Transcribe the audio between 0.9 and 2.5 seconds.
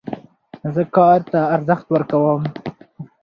کار ته ارزښت ورکوم.